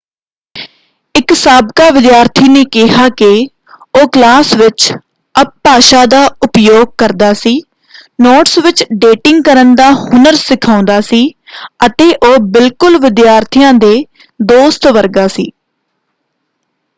ਇੱਕ 1.15 1.33
ਸਾਬਕਾ 1.33 1.89
ਵਿਦਿਆਰਥੀ 1.89 2.47
ਨੇ 2.47 2.63
ਕਿਹਾ 2.73 3.07
ਕਿ 3.17 3.27
ਉਹ' 3.93 3.99
ਕਲਾਸ 4.13 4.53
ਵਿੱਚ 4.55 4.87
ਅਪਭਾਸ਼ਾ 5.35 6.05
ਦਾ 6.07 6.25
ਉਪਯੋਗ 6.43 6.87
ਕਰਦਾ 6.97 7.31
ਸੀ 7.35 7.55
ਨੋਟਸ 8.19 8.57
ਵਿੱਚ 8.63 8.83
ਡੇਟਿੰਗ 8.97 9.43
ਕਰਨ 9.43 9.75
ਦਾ 9.75 9.91
ਹੁਨਰ 9.95 10.35
ਸਿਖਾਉਂਦਾ 10.39 10.99
ਸੀ 11.05 11.23
ਅਤੇ 11.85 12.11
ਉਹ 12.23 12.37
ਬਿਲਕੁਲ 12.51 12.97
ਵਿਦਿਆਰਥੀਆਂ 12.99 13.73
ਦੇ 13.79 13.95
ਦੋਸਤ 14.39 14.87
ਵਰਗਾ 14.89 15.27
ਸੀ। 15.29 15.51